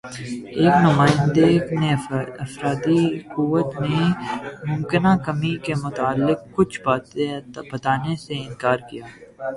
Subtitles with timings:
[0.59, 1.47] ایک نمائندے
[1.79, 1.89] نے
[2.43, 3.01] افرادی
[3.33, 4.05] قوت میں
[4.69, 6.75] ممکنہ کمی کے متعلق کچھ
[7.71, 9.05] بتانے سے اِنکار کِیا